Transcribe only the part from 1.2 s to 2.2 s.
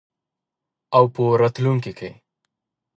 راتلونکي کې.